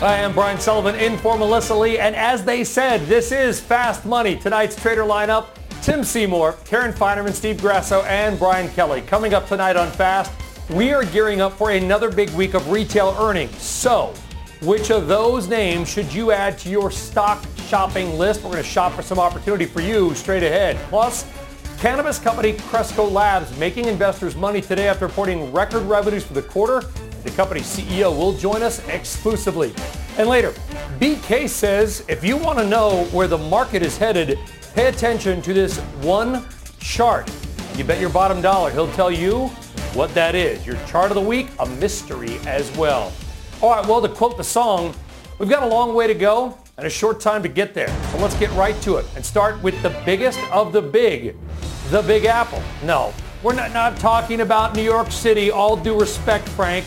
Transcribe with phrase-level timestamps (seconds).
[0.00, 4.06] I am Brian Sullivan in for Melissa Lee, and as they said, this is Fast
[4.06, 4.36] Money.
[4.36, 5.48] Tonight's trader lineup,
[5.82, 9.00] Tim Seymour, Karen Finerman, Steve Grasso, and Brian Kelly.
[9.00, 10.30] Coming up tonight on Fast,
[10.70, 13.60] we are gearing up for another big week of retail earnings.
[13.60, 14.14] So,
[14.62, 18.44] which of those names should you add to your stock shopping list?
[18.44, 20.76] We're going to shop for some opportunity for you straight ahead.
[20.90, 21.26] Plus,
[21.80, 26.82] cannabis company Cresco Labs making investors money today after reporting record revenues for the quarter
[27.28, 29.74] the company's CEO will join us exclusively.
[30.16, 30.52] And later,
[30.98, 34.38] BK says if you want to know where the market is headed,
[34.74, 36.46] pay attention to this one
[36.80, 37.30] chart.
[37.76, 39.48] You bet your bottom dollar he'll tell you
[39.94, 40.66] what that is.
[40.66, 43.12] Your chart of the week, a mystery as well.
[43.60, 44.94] All right, well, to quote the song,
[45.38, 47.88] we've got a long way to go and a short time to get there.
[48.10, 51.36] So let's get right to it and start with the biggest of the big,
[51.90, 52.62] the Big Apple.
[52.84, 56.86] No, we're not, not talking about New York City, all due respect, Frank.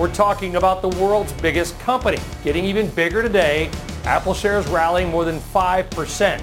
[0.00, 3.70] We're talking about the world's biggest company, getting even bigger today.
[4.04, 6.42] Apple shares rallying more than 5%.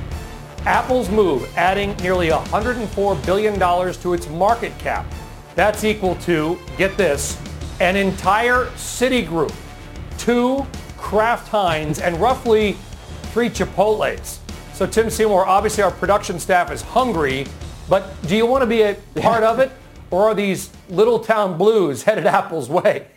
[0.67, 3.59] Apple's move, adding nearly $104 billion
[3.93, 5.11] to its market cap.
[5.55, 7.41] That's equal to, get this,
[7.79, 9.55] an entire Citigroup,
[10.19, 10.63] two
[10.95, 12.73] Kraft Heinz, and roughly
[13.33, 14.37] three Chipotles.
[14.73, 17.47] So Tim Seymour, obviously our production staff is hungry,
[17.89, 19.71] but do you want to be a part of it?
[20.11, 23.07] Or are these little town blues headed Apple's way?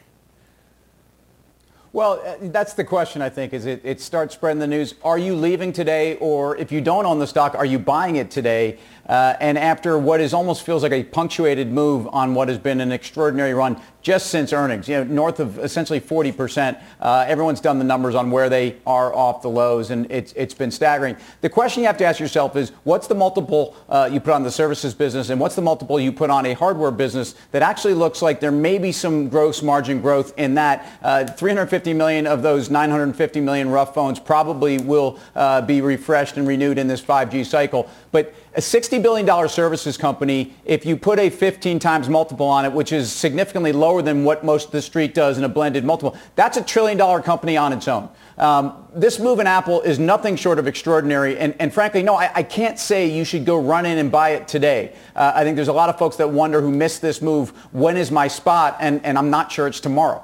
[1.93, 4.95] Well, uh, that's the question, I think, is it, it starts spreading the news.
[5.03, 6.17] Are you leaving today?
[6.19, 8.79] Or if you don't own the stock, are you buying it today?
[9.09, 12.81] Uh, and after what is almost feels like a punctuated move on what has been
[12.81, 17.61] an extraordinary run just since earnings, you know, north of essentially 40 percent, uh, everyone's
[17.61, 21.17] done the numbers on where they are off the lows, and it's, it's been staggering.
[21.41, 24.45] The question you have to ask yourself is, what's the multiple uh, you put on
[24.45, 27.95] the services business, and what's the multiple you put on a hardware business that actually
[27.95, 32.27] looks like there may be some gross margin growth in that uh, 350 50 million
[32.27, 37.01] of those 950 million rough phones probably will uh, be refreshed and renewed in this
[37.01, 37.89] 5G cycle.
[38.13, 42.73] But a $60 billion services company, if you put a 15 times multiple on it,
[42.75, 46.19] which is significantly lower than what most of the street does in a blended multiple,
[46.37, 48.11] that's a trillion dollar company on its own.
[48.37, 51.39] Um, this move in Apple is nothing short of extraordinary.
[51.39, 54.31] And, and frankly, no, I, I, can't say you should go run in and buy
[54.31, 54.95] it today.
[55.17, 57.97] Uh, I think there's a lot of folks that wonder who missed this move, when
[57.97, 58.77] is my spot?
[58.81, 60.23] And, and I'm not sure it's tomorrow.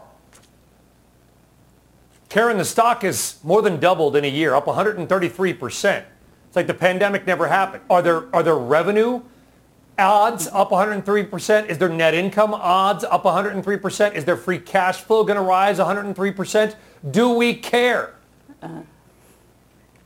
[2.37, 6.05] Karen, the stock is more than doubled in a year, up 133 percent.
[6.47, 7.83] It's like the pandemic never happened.
[7.89, 9.23] Are there are there revenue
[9.99, 11.69] odds up 103%?
[11.71, 14.15] Is there net income odds up 103%?
[14.15, 16.77] Is there free cash flow going to rise 103%?
[17.11, 18.13] Do we care?
[18.61, 18.83] Uh,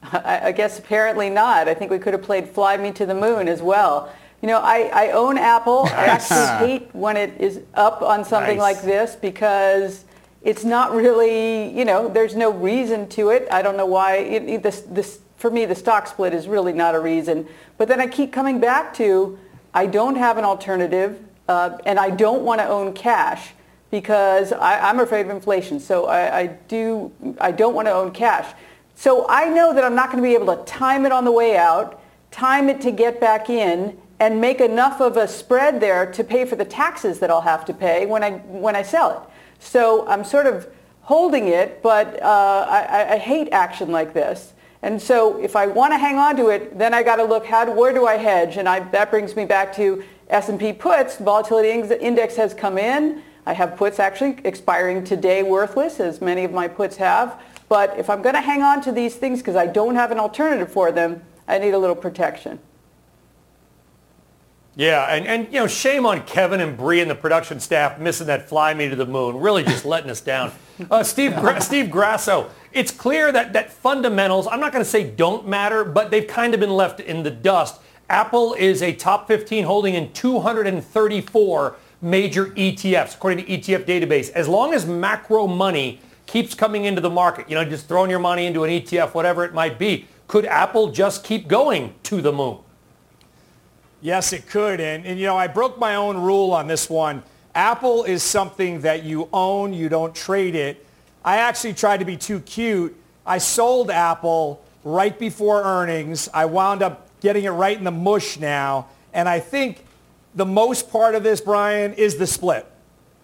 [0.05, 1.67] I, I guess apparently not.
[1.67, 4.09] I think we could have played Fly Me to the Moon as well.
[4.41, 5.87] You know, I, I own Apple.
[5.87, 8.77] I actually hate when it is up on something nice.
[8.77, 10.05] like this because
[10.43, 13.47] it's not really, you know, there's no reason to it.
[13.51, 14.17] I don't know why.
[14.17, 17.47] It, it, this, this for me, the stock split is really not a reason.
[17.79, 19.39] But then I keep coming back to
[19.73, 23.53] I don't have an alternative uh, and I don't want to own cash
[23.91, 25.81] because I, am afraid of inflation.
[25.81, 28.55] So I, I, do, I don't want to own cash.
[28.95, 31.33] So I know that I'm not going to be able to time it on the
[31.33, 32.01] way out,
[32.31, 36.45] time it to get back in, and make enough of a spread there to pay
[36.45, 39.30] for the taxes that I'll have to pay when I, when I sell it.
[39.61, 40.69] So I'm sort of
[41.03, 44.55] holding it, but uh, I, I hate action like this.
[44.83, 47.45] And so if I want to hang on to it, then I got to look
[47.47, 48.57] how where do I hedge?
[48.57, 51.19] And I, that brings me back to S&P puts.
[51.19, 51.71] Volatility
[52.01, 53.23] index has come in.
[53.47, 57.41] I have puts actually expiring today worthless, as many of my puts have.
[57.69, 60.19] But if I'm going to hang on to these things because I don't have an
[60.19, 62.59] alternative for them, I need a little protection.
[64.77, 68.29] Yeah, and, and you know, shame on Kevin and Bree and the production staff missing
[68.29, 69.37] that fly me to the moon.
[69.39, 70.53] Really just letting us down.
[70.91, 75.05] Uh, Steve, Gra- Steve Grasso, it's clear that, that fundamentals, I'm not going to say
[75.11, 77.81] don't matter, but they've kind of been left in the dust.
[78.09, 84.31] Apple is a top 15 holding in 234 major ETFs, according to ETF database.
[84.31, 88.19] As long as macro money keeps coming into the market, you know, just throwing your
[88.19, 92.33] money into an ETF, whatever it might be, could Apple just keep going to the
[92.33, 92.59] moon?
[94.01, 94.81] Yes, it could.
[94.81, 97.23] And, and you know, I broke my own rule on this one
[97.55, 100.87] Apple is something that you own, you don't trade it.
[101.25, 102.97] I actually tried to be too cute.
[103.27, 106.29] I sold Apple right before earnings.
[106.33, 108.87] I wound up getting it right in the mush now.
[109.13, 109.85] And I think
[110.35, 112.67] the most part of this, Brian, is the split.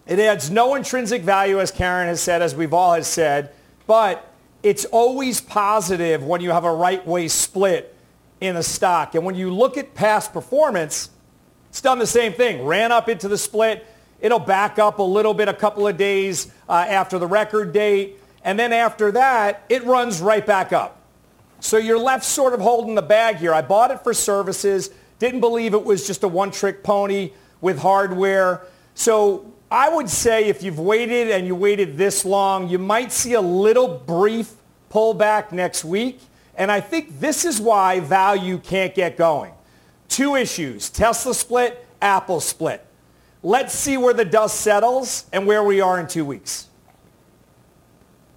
[0.06, 3.52] It adds no intrinsic value, as Karen has said, as we've all has said,
[3.87, 4.28] but
[4.62, 7.95] it's always positive when you have a right way split
[8.41, 9.15] in a stock.
[9.15, 11.11] And when you look at past performance,
[11.69, 12.65] it's done the same thing.
[12.65, 13.87] Ran up into the split.
[14.21, 18.19] It'll back up a little bit a couple of days uh, after the record date.
[18.43, 21.00] And then after that, it runs right back up.
[21.61, 23.53] So you're left sort of holding the bag here.
[23.53, 24.91] I bought it for services.
[25.19, 28.67] Didn't believe it was just a one-trick pony with hardware.
[28.94, 33.33] So I would say if you've waited and you waited this long, you might see
[33.35, 34.53] a little brief
[34.91, 36.21] pullback next week.
[36.56, 39.53] And I think this is why value can't get going.
[40.08, 42.85] Two issues, Tesla split, Apple split.
[43.43, 46.69] Let's see where the dust settles and where we are in two weeks.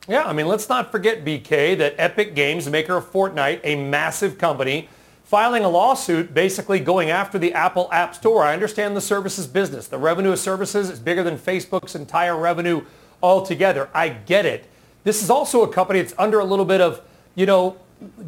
[0.08, 4.38] Yeah, I mean, let's not forget, BK, that Epic Games, maker of Fortnite, a massive
[4.38, 4.90] company,
[5.24, 8.44] filing a lawsuit basically going after the Apple App Store.
[8.44, 9.88] I understand the services business.
[9.88, 12.84] The revenue of services is bigger than Facebook's entire revenue
[13.22, 13.90] altogether.
[13.94, 14.66] I get it.
[15.04, 17.02] This is also a company that's under a little bit of,
[17.36, 17.78] you know,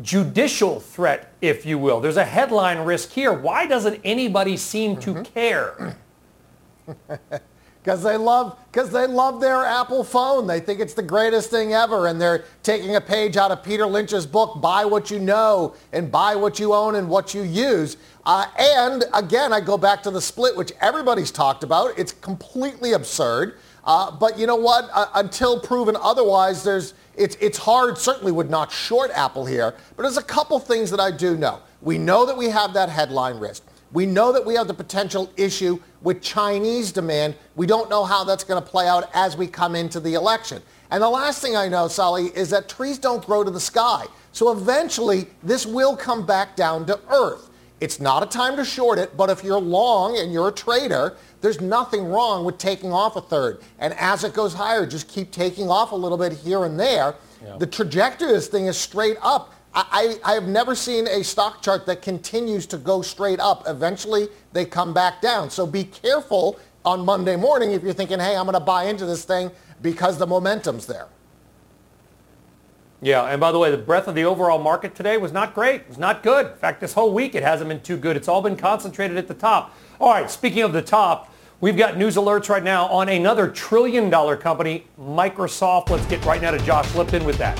[0.01, 1.99] judicial threat, if you will.
[1.99, 3.31] There's a headline risk here.
[3.31, 5.23] Why doesn't anybody seem to mm-hmm.
[5.23, 5.97] care?
[7.83, 10.47] because they love because they love their Apple phone.
[10.47, 13.85] They think it's the greatest thing ever, and they're taking a page out of Peter
[13.85, 17.97] Lynch's book, "Buy What You Know and Buy What You Own and What You Use."
[18.25, 21.97] Uh, and again, I go back to the split, which everybody's talked about.
[21.97, 23.57] It's completely absurd.
[23.83, 24.89] Uh, but you know what?
[24.93, 27.97] Uh, until proven otherwise, there's it's it's hard.
[27.97, 29.75] Certainly, would not short Apple here.
[29.95, 31.59] But there's a couple things that I do know.
[31.81, 33.63] We know that we have that headline risk.
[33.93, 37.35] We know that we have the potential issue with Chinese demand.
[37.55, 40.61] We don't know how that's going to play out as we come into the election.
[40.89, 44.05] And the last thing I know, Sally, is that trees don't grow to the sky.
[44.31, 47.49] So eventually, this will come back down to earth.
[47.81, 51.17] It's not a time to short it, but if you're long and you're a trader,
[51.41, 53.61] there's nothing wrong with taking off a third.
[53.79, 57.15] And as it goes higher, just keep taking off a little bit here and there.
[57.43, 57.57] Yeah.
[57.57, 59.53] The trajectory of this thing is straight up.
[59.73, 63.63] I, I, have never seen a stock chart that continues to go straight up.
[63.67, 65.49] Eventually, they come back down.
[65.49, 69.05] So be careful on Monday morning if you're thinking, hey, I'm going to buy into
[69.05, 69.49] this thing
[69.81, 71.07] because the momentum's there.
[73.03, 75.81] Yeah, and by the way, the breadth of the overall market today was not great.
[75.81, 76.45] It was not good.
[76.45, 78.15] In fact, this whole week it hasn't been too good.
[78.15, 79.75] It's all been concentrated at the top.
[79.99, 84.11] All right, speaking of the top, we've got news alerts right now on another trillion
[84.11, 85.89] dollar company, Microsoft.
[85.89, 87.59] Let's get right now to Josh Lipton with that.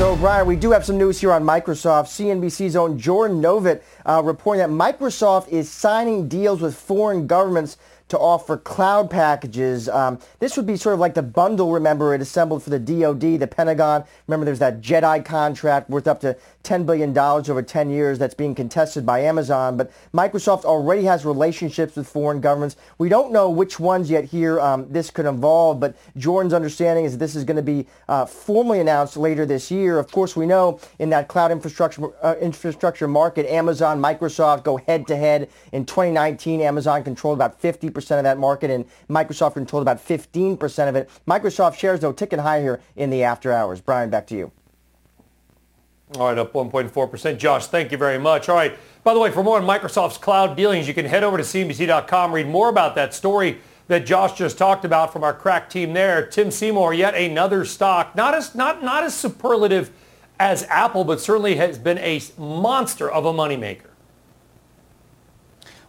[0.00, 2.06] So, Brian, we do have some news here on Microsoft.
[2.06, 7.76] CNBC's own Jordan Novet uh, reporting that Microsoft is signing deals with foreign governments
[8.10, 9.88] to offer cloud packages.
[9.88, 13.40] Um, this would be sort of like the bundle, remember, it assembled for the DoD,
[13.40, 14.04] the Pentagon.
[14.26, 18.54] Remember, there's that JEDI contract worth up to $10 billion over 10 years that's being
[18.54, 19.76] contested by Amazon.
[19.76, 22.76] But Microsoft already has relationships with foreign governments.
[22.98, 27.16] We don't know which ones yet here um, this could involve, but Jordan's understanding is
[27.16, 29.98] this is going to be uh, formally announced later this year.
[29.98, 35.06] Of course, we know in that cloud infrastructure, uh, infrastructure market, Amazon, Microsoft go head
[35.06, 35.48] to head.
[35.72, 40.96] In 2019, Amazon controlled about 50% of that market, and Microsoft controlled about 15% of
[40.96, 41.08] it.
[41.26, 43.80] Microsoft shares, though, ticking higher here in the after hours.
[43.80, 44.52] Brian, back to you.
[46.16, 47.38] All right, up 1.4%.
[47.38, 48.48] Josh, thank you very much.
[48.48, 48.76] All right.
[49.04, 52.32] By the way, for more on Microsoft's cloud dealings, you can head over to CNBC.com,
[52.32, 56.26] read more about that story that Josh just talked about from our crack team there.
[56.26, 59.90] Tim Seymour, yet another stock, not as not not as superlative
[60.38, 63.89] as Apple, but certainly has been a monster of a moneymaker.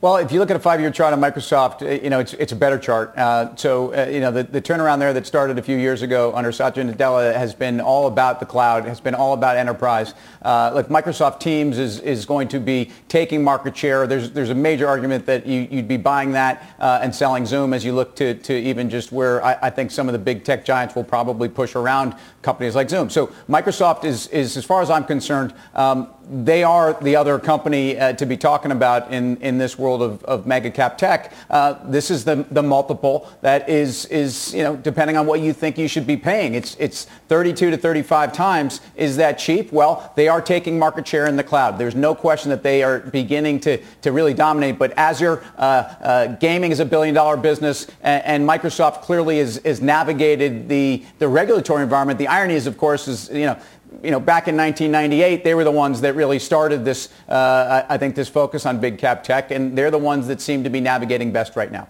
[0.01, 2.51] Well, if you look at a five-year chart on Microsoft, uh, you know, it's, it's
[2.51, 3.15] a better chart.
[3.15, 6.33] Uh, so, uh, you know, the, the turnaround there that started a few years ago
[6.33, 10.15] under Satya Nadella has been all about the cloud, has been all about enterprise.
[10.41, 14.07] Uh, like Microsoft Teams is, is going to be taking market share.
[14.07, 17.71] There's, there's a major argument that you, would be buying that uh, and selling Zoom
[17.71, 20.43] as you look to, to even just where I, I think some of the big
[20.43, 23.11] tech giants will probably push around companies like Zoom.
[23.11, 27.99] So Microsoft is, is as far as I'm concerned, um, they are the other company
[27.99, 31.33] uh, to be talking about in, in this world of, of mega cap tech.
[31.49, 35.51] Uh, this is the, the multiple that is, is, you know, depending on what you
[35.51, 36.55] think you should be paying.
[36.55, 38.79] It's, it's 32 to 35 times.
[38.95, 39.73] Is that cheap?
[39.73, 41.77] Well, they are taking market share in the cloud.
[41.77, 44.79] There's no question that they are beginning to, to really dominate.
[44.79, 49.57] But Azure, uh, uh gaming is a billion dollar business, and, and Microsoft clearly is,
[49.59, 52.19] is navigated the, the regulatory environment.
[52.19, 53.59] The irony is, of course, is, you know,
[54.03, 57.97] you know, back in 1998, they were the ones that really started this, uh, I
[57.97, 60.79] think, this focus on big cap tech, and they're the ones that seem to be
[60.79, 61.87] navigating best right now.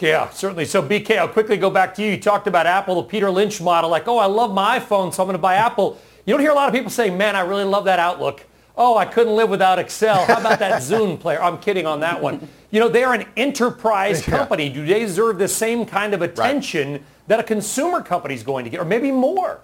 [0.00, 0.64] Yeah, certainly.
[0.64, 2.12] So BK, I'll quickly go back to you.
[2.12, 5.22] You talked about Apple, the Peter Lynch model, like, oh, I love my iPhone, so
[5.22, 5.98] I'm going to buy Apple.
[6.24, 8.44] You don't hear a lot of people saying, man, I really love that Outlook.
[8.76, 10.24] Oh, I couldn't live without Excel.
[10.26, 11.42] How about that Zune player?
[11.42, 12.48] I'm kidding on that one.
[12.70, 14.68] You know, they're an enterprise company.
[14.68, 17.02] Do they deserve the same kind of attention right.
[17.26, 19.60] that a consumer company is going to get, or maybe more?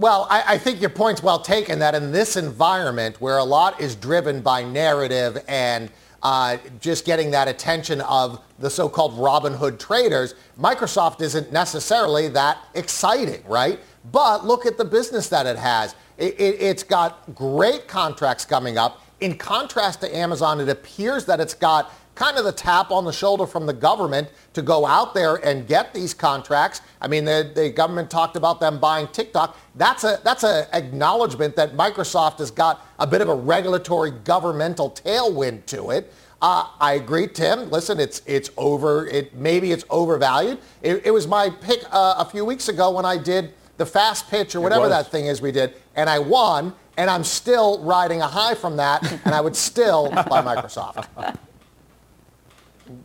[0.00, 3.78] Well, I, I, think your point's well taken that in this environment where a lot
[3.82, 5.90] is driven by narrative and
[6.22, 13.44] uh, just getting that attention of the so-called Robinhood traders, Microsoft isn't necessarily that exciting,
[13.46, 13.78] right?
[14.10, 15.94] But look at the business that it has.
[16.16, 19.04] It, it, it's got great contracts coming up.
[19.20, 23.12] In contrast to Amazon, it appears that it's got kind of the tap on the
[23.12, 26.82] shoulder from the government to go out there and get these contracts.
[27.00, 29.56] I mean, the, the government talked about them buying TikTok.
[29.74, 34.90] That's a that's an acknowledgement that Microsoft has got a bit of a regulatory governmental
[34.90, 36.12] tailwind to it.
[36.42, 37.70] Uh, I agree, Tim.
[37.70, 39.06] Listen, it's it's over.
[39.06, 40.58] It maybe it's overvalued.
[40.82, 44.28] It, it was my pick uh, a few weeks ago when I did the fast
[44.28, 46.74] pitch or whatever that thing is we did, and I won.
[46.98, 51.06] And I'm still riding a high from that, and I would still buy Microsoft.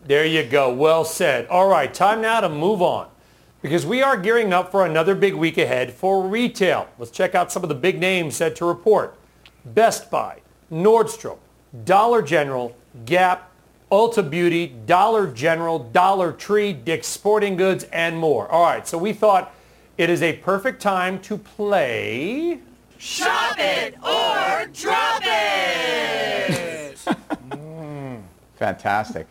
[0.06, 0.74] There you go.
[0.74, 1.48] Well said.
[1.48, 3.08] All right, time now to move on
[3.62, 6.88] because we are gearing up for another big week ahead for retail.
[7.00, 9.18] Let's check out some of the big names set to report.
[9.66, 11.38] Best Buy, Nordstrom,
[11.84, 12.76] Dollar General,
[13.06, 13.52] Gap,
[13.92, 18.48] Ulta Beauty, Dollar General, Dollar Tree, Dick's Sporting Goods, and more.
[18.50, 19.54] All right, so we thought
[19.98, 22.60] it is a perfect time to play...
[22.98, 26.96] Shop it or drop it!
[27.50, 28.22] mm,
[28.56, 29.28] fantastic.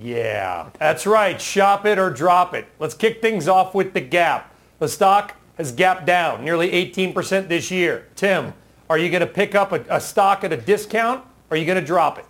[0.00, 1.40] Yeah, that's right.
[1.40, 2.66] Shop it or drop it.
[2.78, 4.54] Let's kick things off with the gap.
[4.78, 8.06] The stock has gapped down nearly 18% this year.
[8.16, 8.54] Tim,
[8.88, 11.66] are you going to pick up a, a stock at a discount or are you
[11.66, 12.24] going to drop it?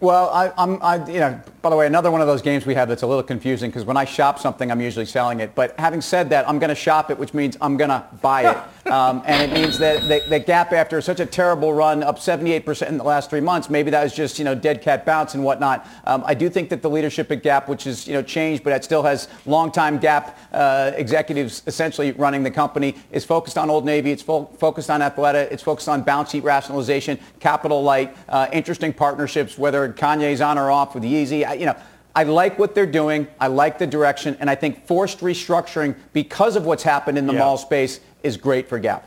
[0.00, 2.74] Well, I, am I, you know, by the way, another one of those games we
[2.74, 5.54] have that's a little confusing because when I shop something, I'm usually selling it.
[5.54, 8.50] But having said that, I'm going to shop it, which means I'm going to buy
[8.50, 8.56] it.
[8.86, 12.88] Um, and it means that the, the, Gap, after such a terrible run, up 78%
[12.88, 15.44] in the last three months, maybe that was just, you know, dead cat bounce and
[15.44, 15.86] whatnot.
[16.04, 18.72] Um, I do think that the leadership at Gap, which is, you know, changed, but
[18.72, 23.84] it still has longtime Gap uh, executives essentially running the company, is focused on Old
[23.84, 24.12] Navy.
[24.12, 25.50] It's fo- focused on Athleta.
[25.52, 30.70] It's focused on balance sheet rationalization, capital light, uh, interesting partnerships, whether Kanye's on or
[30.70, 31.76] off with Yeezy you know,
[32.14, 33.28] I like what they're doing.
[33.38, 34.36] I like the direction.
[34.40, 37.40] And I think forced restructuring because of what's happened in the yeah.
[37.40, 39.06] mall space is great for Gap.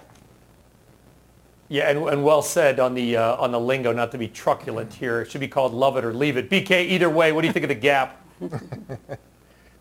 [1.70, 4.94] Yeah, and, and well said on the uh, on the lingo, not to be truculent
[4.94, 5.22] here.
[5.22, 6.50] It should be called love it or leave it.
[6.50, 8.22] BK, either way, what do you think of the Gap?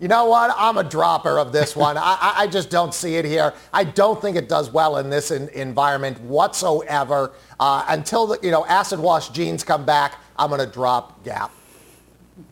[0.02, 0.52] You know what?
[0.58, 1.96] I'm a dropper of this one.
[1.96, 3.54] I, I, just don't see it here.
[3.72, 7.30] I don't think it does well in this in, environment whatsoever.
[7.60, 11.52] Uh, until the, you know acid wash jeans come back, I'm going to drop Gap.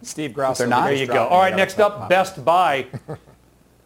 [0.03, 0.69] Steve Grasso.
[0.69, 1.27] There you go.
[1.27, 2.87] All right, next up, Best Buy.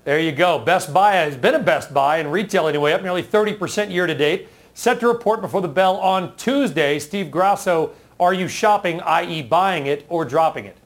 [0.05, 0.59] there you go.
[0.59, 4.15] Best Buy has been a Best Buy in retail anyway, up nearly 30% year to
[4.15, 4.49] date.
[4.75, 6.99] Set to report before the bell on Tuesday.
[6.99, 9.43] Steve Grasso, are you shopping, i.e.
[9.43, 10.77] buying it or dropping it?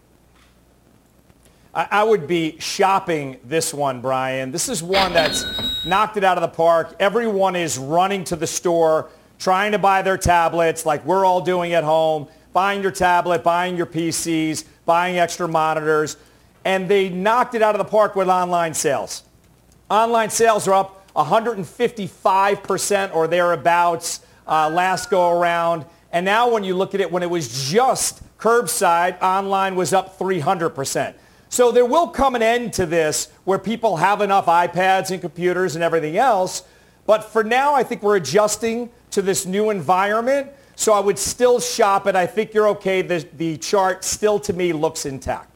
[1.74, 4.50] I would be shopping this one, Brian.
[4.50, 5.44] This is one that's
[5.86, 6.96] knocked it out of the park.
[6.98, 11.74] Everyone is running to the store, trying to buy their tablets like we're all doing
[11.74, 16.16] at home, buying your tablet, buying your PCs buying extra monitors,
[16.68, 19.22] and they knocked it out of the park with online sales.
[19.88, 25.86] Online sales are up 155% or thereabouts uh, last go around.
[26.12, 30.18] And now when you look at it, when it was just curbside, online was up
[30.18, 31.14] 300%.
[31.48, 35.74] So there will come an end to this where people have enough iPads and computers
[35.74, 36.64] and everything else.
[37.06, 40.50] But for now, I think we're adjusting to this new environment.
[40.76, 42.14] So I would still shop it.
[42.14, 43.00] I think you're okay.
[43.00, 45.47] The, the chart still to me looks intact.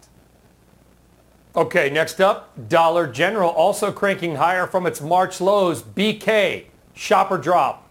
[1.54, 5.82] Okay, next up, Dollar General also cranking higher from its March lows.
[5.82, 7.88] BK, shop or drop?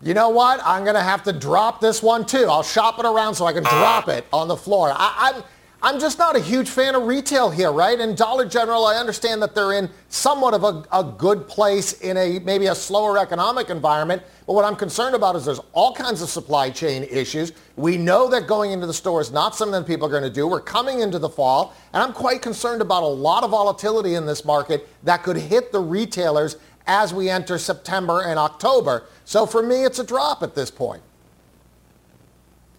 [0.00, 0.60] You know what?
[0.64, 2.46] I'm going to have to drop this one too.
[2.48, 4.12] I'll shop it around so I can drop ah.
[4.12, 4.92] it on the floor.
[4.94, 5.42] I,
[5.84, 8.00] I'm just not a huge fan of retail here, right?
[8.00, 12.16] And Dollar General, I understand that they're in somewhat of a, a, good place in
[12.16, 14.22] a maybe a slower economic environment.
[14.46, 17.52] But what I'm concerned about is there's all kinds of supply chain issues.
[17.76, 20.30] We know that going into the store is not something that people are going to
[20.30, 20.46] do.
[20.46, 24.24] We're coming into the fall, and I'm quite concerned about a lot of volatility in
[24.24, 29.04] this market that could hit the retailers as we enter September and October.
[29.26, 31.02] So for me, it's a drop at this point.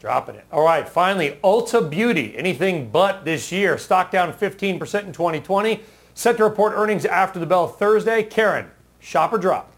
[0.05, 0.45] Dropping it.
[0.51, 2.37] All right, finally, Ulta Beauty.
[2.37, 3.75] Anything but this year.
[3.75, 5.79] Stock down 15% in 2020.
[6.13, 8.21] Set to report earnings after the bell Thursday.
[8.21, 8.69] Karen,
[8.99, 9.71] shop or drop?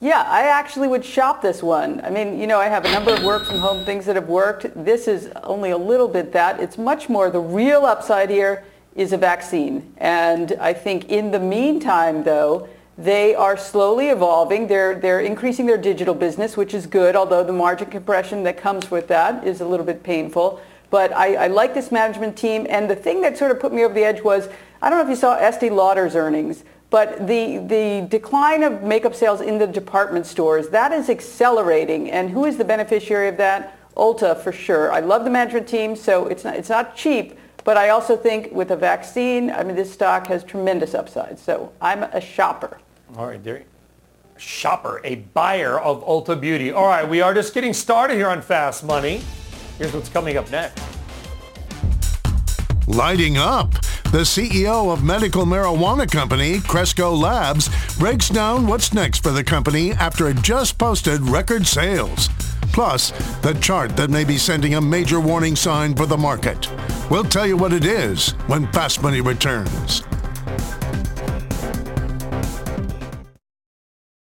[0.00, 2.00] Yeah, I actually would shop this one.
[2.00, 4.28] I mean, you know, I have a number of work from home things that have
[4.28, 4.66] worked.
[4.74, 6.58] This is only a little bit that.
[6.58, 8.64] It's much more the real upside here
[8.96, 9.94] is a vaccine.
[9.98, 14.68] And I think in the meantime, though, they are slowly evolving.
[14.68, 18.90] They're, they're increasing their digital business, which is good, although the margin compression that comes
[18.90, 20.60] with that is a little bit painful.
[20.88, 22.66] But I, I like this management team.
[22.70, 24.48] And the thing that sort of put me over the edge was,
[24.80, 26.64] I don't know if you saw Estee Lauder's earnings.
[26.88, 32.10] But the, the decline of makeup sales in the department stores, that is accelerating.
[32.10, 33.78] And who is the beneficiary of that?
[33.96, 34.92] Ulta for sure.
[34.92, 37.38] I love the management team, so it's not, it's not cheap.
[37.64, 41.38] But I also think with a vaccine, I mean, this stock has tremendous upside.
[41.38, 42.78] So I'm a shopper.
[43.14, 43.62] All right, there.
[44.36, 46.72] Shopper, a buyer of Ulta Beauty.
[46.72, 49.22] All right, we are just getting started here on Fast Money.
[49.78, 50.82] Here's what's coming up next.
[52.86, 53.72] Lighting up.
[54.12, 59.92] The CEO of medical marijuana company Cresco Labs breaks down what's next for the company
[59.92, 62.28] after it just posted record sales.
[62.72, 63.10] Plus,
[63.40, 66.70] the chart that may be sending a major warning sign for the market.
[67.10, 70.02] We'll tell you what it is when Fast Money returns.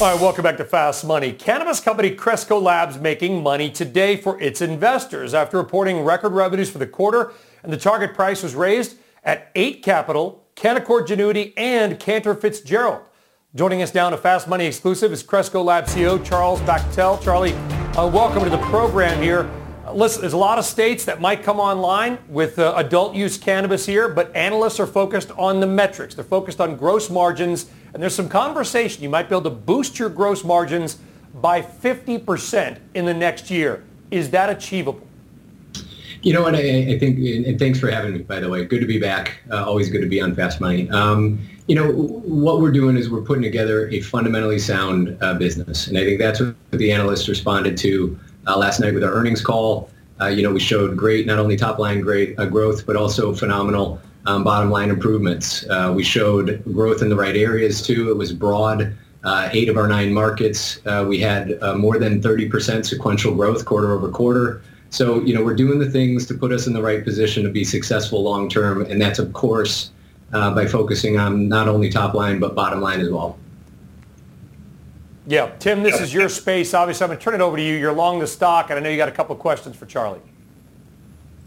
[0.00, 1.32] All right, welcome back to Fast Money.
[1.32, 6.78] Cannabis company Cresco Labs making money today for its investors after reporting record revenues for
[6.78, 7.32] the quarter,
[7.64, 13.02] and the target price was raised at 8 Capital, Canaccord Genuity, and Cantor Fitzgerald.
[13.56, 17.20] Joining us down to Fast Money exclusive is Cresco Labs CEO Charles Bachtell.
[17.20, 19.50] Charlie, uh, welcome to the program here.
[19.84, 23.36] Uh, listen, there's a lot of states that might come online with uh, adult use
[23.36, 26.14] cannabis here, but analysts are focused on the metrics.
[26.14, 29.02] They're focused on gross margins and there's some conversation.
[29.02, 30.98] You might be able to boost your gross margins
[31.34, 33.84] by 50% in the next year.
[34.10, 35.06] Is that achievable?
[36.22, 36.54] You know what?
[36.54, 38.64] I, I think, and thanks for having me, by the way.
[38.64, 39.40] Good to be back.
[39.50, 40.90] Uh, always good to be on Fast Money.
[40.90, 45.86] Um, you know, what we're doing is we're putting together a fundamentally sound uh, business.
[45.86, 49.42] And I think that's what the analysts responded to uh, last night with our earnings
[49.42, 49.90] call.
[50.20, 53.32] Uh, you know, we showed great, not only top line great uh, growth, but also
[53.34, 55.68] phenomenal um, bottom line improvements.
[55.70, 58.10] Uh, we showed growth in the right areas too.
[58.10, 58.94] It was broad.
[59.24, 63.64] Uh, eight of our nine markets, uh, we had uh, more than 30% sequential growth
[63.64, 64.62] quarter over quarter.
[64.90, 67.50] So, you know, we're doing the things to put us in the right position to
[67.50, 68.82] be successful long term.
[68.82, 69.90] And that's, of course,
[70.32, 73.38] uh, by focusing on not only top line, but bottom line as well.
[75.26, 76.72] Yeah, Tim, this is your space.
[76.72, 77.74] Obviously, I'm going to turn it over to you.
[77.74, 80.20] You're long the stock, and I know you got a couple of questions for Charlie.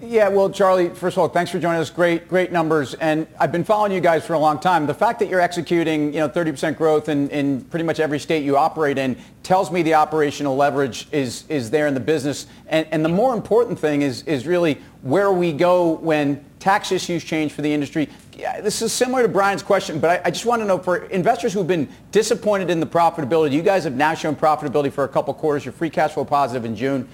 [0.04, 1.92] Yeah, well, Charlie, first of all, thanks for joining us.
[1.92, 2.96] Great, great numbers.
[2.96, 4.88] And I've been following you guys for a long time.
[4.88, 8.44] The fact that you're executing, you know, 30% growth in, in pretty much every state
[8.44, 12.48] you operate in tells me the operational leverage is, is there in the business.
[12.66, 17.24] And, and the more important thing is, is really where we go when tax issues
[17.24, 18.10] change for the industry.
[18.34, 21.06] Yeah, this is similar to Brian's question, but I, I, just want to know for
[21.06, 25.08] investors who've been disappointed in the profitability, you guys have now shown profitability for a
[25.08, 25.64] couple quarters.
[25.64, 27.08] You're free cash flow positive in June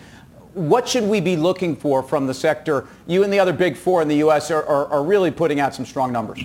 [0.57, 2.87] what should we be looking for from the sector?
[3.05, 4.51] You and the other big four in the U.S.
[4.51, 6.43] are, are, are really putting out some strong numbers.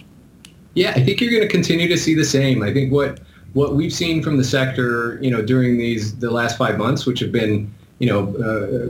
[0.75, 2.63] Yeah, I think you're going to continue to see the same.
[2.63, 3.21] I think what
[3.53, 7.21] what we've seen from the sector, you know, during these the last five months, which
[7.21, 7.73] have been
[8.03, 8.89] you know, uh,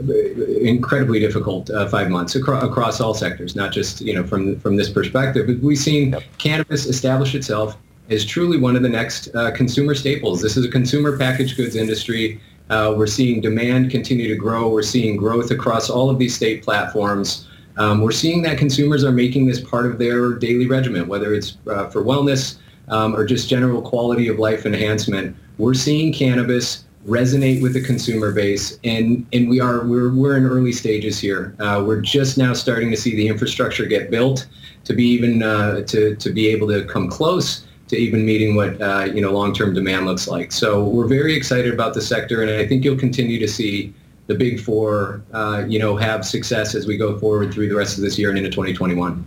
[0.61, 4.75] incredibly difficult uh, five months across, across all sectors, not just, you know, from, from
[4.75, 5.45] this perspective.
[5.45, 6.23] But we've seen yep.
[6.39, 7.77] cannabis establish itself
[8.09, 10.41] as truly one of the next uh, consumer staples.
[10.41, 12.41] This is a consumer packaged goods industry.
[12.69, 14.69] Uh, we're seeing demand continue to grow.
[14.69, 17.47] We're seeing growth across all of these state platforms.
[17.77, 21.57] Um, we're seeing that consumers are making this part of their daily regimen, whether it's
[21.67, 25.35] uh, for wellness um, or just general quality of life enhancement.
[25.57, 30.45] We're seeing cannabis resonate with the consumer base, and and we are we're we're in
[30.45, 31.55] early stages here.
[31.59, 34.47] Uh, we're just now starting to see the infrastructure get built
[34.85, 38.81] to be even uh, to to be able to come close to even meeting what
[38.81, 40.51] uh, you know long-term demand looks like.
[40.51, 43.93] So we're very excited about the sector, and I think you'll continue to see
[44.27, 47.97] the big four, uh, you know, have success as we go forward through the rest
[47.97, 49.25] of this year and into 2021.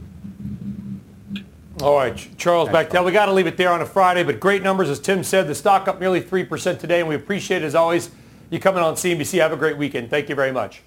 [1.82, 4.62] All right, Charles Bachtell, we got to leave it there on a Friday, but great
[4.62, 5.46] numbers, as Tim said.
[5.46, 8.10] The stock up nearly 3% today, and we appreciate, as always,
[8.48, 9.38] you coming on CNBC.
[9.40, 10.08] Have a great weekend.
[10.08, 10.82] Thank you very much.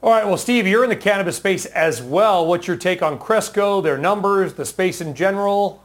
[0.00, 2.46] All right, well, Steve, you're in the cannabis space as well.
[2.46, 5.82] What's your take on Cresco, their numbers, the space in general?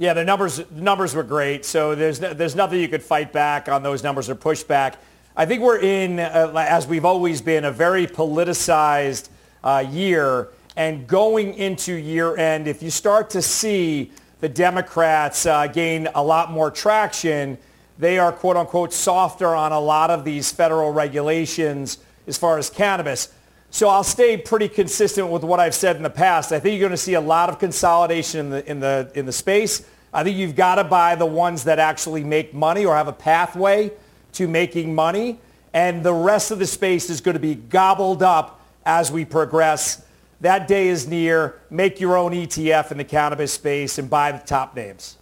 [0.00, 1.64] Yeah, the numbers numbers were great.
[1.64, 5.02] So there's there's nothing you could fight back on those numbers or push back.
[5.36, 9.28] I think we're in, uh, as we've always been, a very politicized
[9.64, 10.48] uh, year.
[10.76, 16.22] And going into year end, if you start to see the Democrats uh, gain a
[16.22, 17.58] lot more traction,
[17.98, 22.70] they are quote unquote softer on a lot of these federal regulations as far as
[22.70, 23.32] cannabis.
[23.70, 26.52] So I'll stay pretty consistent with what I've said in the past.
[26.52, 29.26] I think you're going to see a lot of consolidation in the in the in
[29.26, 29.86] the space.
[30.12, 33.12] I think you've got to buy the ones that actually make money or have a
[33.12, 33.92] pathway
[34.32, 35.38] to making money,
[35.74, 40.02] and the rest of the space is going to be gobbled up as we progress
[40.40, 41.60] that day is near.
[41.70, 45.16] Make your own ETF in the cannabis space and buy the top names.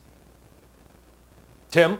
[1.70, 1.98] Tim?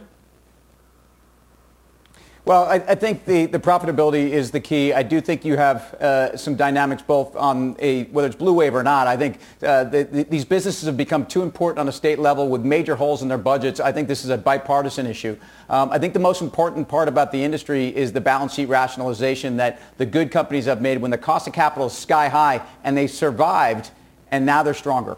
[2.47, 4.93] Well, I, I, think the, the profitability is the key.
[4.93, 8.73] I do think you have uh, some dynamics both on a, whether it's blue wave
[8.73, 9.05] or not.
[9.05, 12.47] I think uh, the, the, these businesses have become too important on a state level
[12.47, 13.81] with major holes in their budgets.
[13.81, 15.35] I think this is a bipartisan issue.
[15.69, 19.57] Um, I think the most important part about the industry is the balance sheet rationalization
[19.57, 22.95] that the good companies have made when the cost of capital is sky high and
[22.95, 23.91] they survived
[24.31, 25.17] and now they're stronger.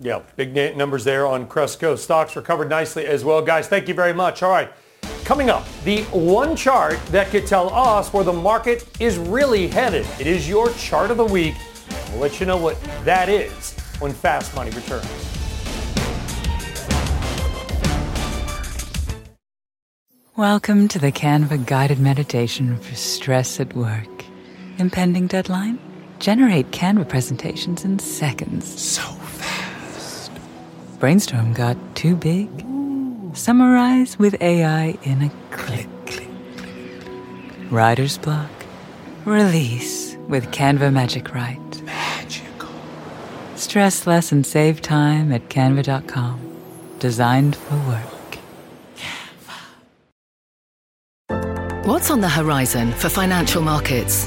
[0.00, 1.96] Yeah, big numbers there on Cresco.
[1.96, 3.40] Stocks recovered nicely as well.
[3.40, 4.42] Guys, thank you very much.
[4.42, 4.70] All right.
[5.28, 10.06] Coming up, the one chart that could tell us where the market is really headed.
[10.18, 11.54] It is your chart of the week.
[12.10, 15.06] We'll let you know what that is when Fast Money returns.
[20.34, 24.24] Welcome to the Canva guided meditation for stress at work.
[24.78, 25.78] Impending deadline?
[26.20, 28.80] Generate Canva presentations in seconds.
[28.80, 30.32] So fast.
[30.98, 32.48] Brainstorm got too big?
[33.34, 35.86] Summarize with AI in a click.
[36.06, 36.70] click, click.
[37.70, 38.50] Writer's block.
[39.24, 41.82] Release with Canva Magic Write.
[41.82, 42.70] Magical.
[43.54, 46.40] Stress less and save time at canva.com.
[46.98, 48.38] Designed for work.
[51.28, 51.86] Canva.
[51.86, 54.26] What's on the horizon for financial markets?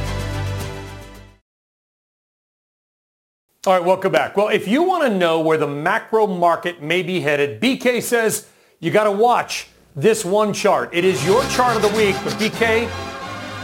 [3.67, 4.35] All right, welcome back.
[4.35, 8.47] Well, if you want to know where the macro market may be headed, BK says
[8.79, 10.89] you got to watch this one chart.
[10.93, 12.87] It is your chart of the week, but BK,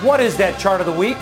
[0.04, 1.18] what is that chart of the week?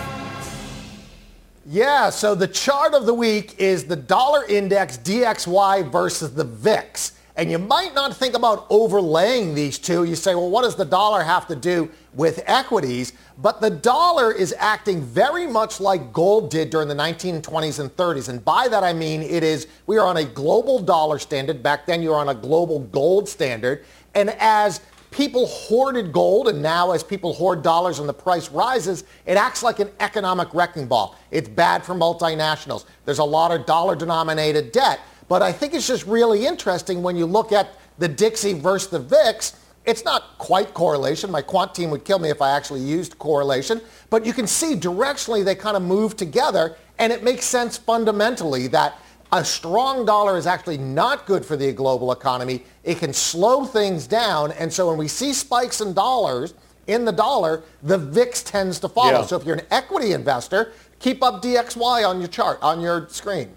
[1.64, 7.12] Yeah, so the chart of the week is the dollar index DXY versus the VIX.
[7.36, 10.04] And you might not think about overlaying these two.
[10.04, 13.12] You say, well, what does the dollar have to do with equities?
[13.36, 18.30] But the dollar is acting very much like gold did during the 1920s and 30s.
[18.30, 21.62] And by that I mean it is, we are on a global dollar standard.
[21.62, 23.84] Back then you were on a global gold standard.
[24.14, 29.04] And as people hoarded gold and now as people hoard dollars and the price rises,
[29.26, 31.18] it acts like an economic wrecking ball.
[31.30, 32.86] It's bad for multinationals.
[33.04, 35.00] There's a lot of dollar denominated debt.
[35.28, 38.98] But I think it's just really interesting when you look at the Dixie versus the
[38.98, 39.54] VIX
[39.86, 41.30] it's not quite correlation.
[41.30, 43.80] My quant team would kill me if I actually used correlation.
[44.10, 46.76] But you can see directionally they kind of move together.
[46.98, 48.98] And it makes sense fundamentally that
[49.32, 52.64] a strong dollar is actually not good for the global economy.
[52.82, 54.52] It can slow things down.
[54.52, 56.54] And so when we see spikes in dollars,
[56.88, 59.20] in the dollar, the VIX tends to follow.
[59.20, 59.26] Yeah.
[59.26, 63.50] So if you're an equity investor, keep up DXY on your chart, on your screen.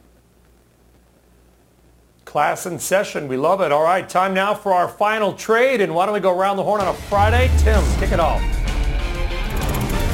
[2.30, 3.28] Class in session.
[3.28, 3.72] We love it.
[3.72, 5.82] All right, time now for our final trade.
[5.82, 7.50] And why don't we go around the horn on a Friday?
[7.58, 8.40] Tim, kick it off.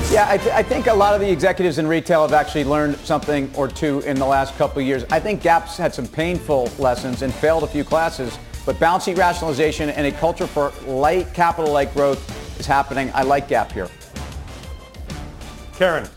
[0.09, 2.95] Yeah, I, th- I, think a lot of the executives in retail have actually learned
[2.99, 5.03] something or two in the last couple of years.
[5.11, 9.89] I think Gap's had some painful lessons and failed a few classes, but bouncy rationalization
[9.89, 13.11] and a culture for light capital-like growth is happening.
[13.13, 13.89] I like Gap here.
[15.73, 16.07] Karen.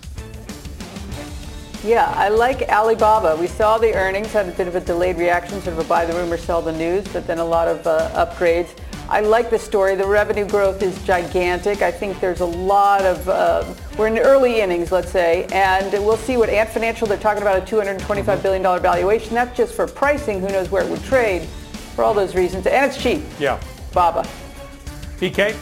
[1.85, 3.37] Yeah, I like Alibaba.
[3.37, 6.05] We saw the earnings, had a bit of a delayed reaction, sort of a buy
[6.05, 8.71] the rumor, sell the news, but then a lot of uh, upgrades.
[9.09, 9.95] I like the story.
[9.95, 11.81] The revenue growth is gigantic.
[11.81, 13.65] I think there's a lot of, uh,
[13.97, 17.43] we're in the early innings, let's say, and we'll see what Ant Financial, they're talking
[17.43, 19.35] about a $225 billion valuation.
[19.35, 20.41] That's just for pricing.
[20.41, 21.43] Who knows where it would trade
[21.95, 22.67] for all those reasons.
[22.67, 23.23] And it's cheap.
[23.39, 23.61] Yeah.
[23.95, 24.29] Baba.
[25.19, 25.57] BK?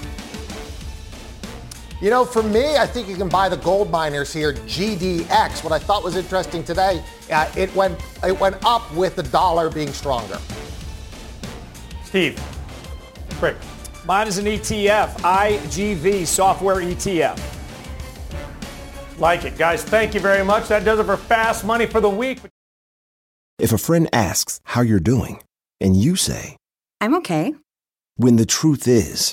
[2.03, 5.65] You know, for me, I think you can buy the gold miners here, GDX.
[5.65, 9.71] What I thought was interesting today, uh, it went it went up with the dollar
[9.71, 10.39] being stronger.
[12.05, 12.39] Steve.
[13.39, 13.57] Quick.
[14.05, 17.41] Mine is an ETF, IGV software ETF.
[19.19, 19.57] Like it.
[19.57, 20.69] Guys, thank you very much.
[20.69, 22.41] That does it for Fast Money for the week.
[23.59, 25.43] If a friend asks how you're doing,
[25.81, 26.57] and you say,
[27.01, 27.55] I'm okay.
[28.17, 29.33] when the truth is,